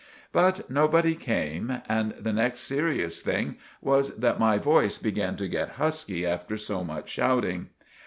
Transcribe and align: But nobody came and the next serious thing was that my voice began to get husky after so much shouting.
But 0.33 0.67
nobody 0.67 1.13
came 1.13 1.83
and 1.87 2.15
the 2.19 2.33
next 2.33 2.61
serious 2.61 3.21
thing 3.21 3.57
was 3.83 4.15
that 4.17 4.39
my 4.39 4.57
voice 4.57 4.97
began 4.97 5.35
to 5.35 5.47
get 5.47 5.73
husky 5.77 6.25
after 6.25 6.57
so 6.57 6.83
much 6.83 7.07
shouting. 7.09 7.69